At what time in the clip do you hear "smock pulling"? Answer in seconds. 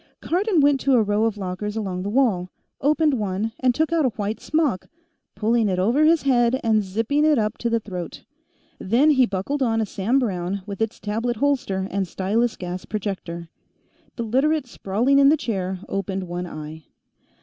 4.39-5.69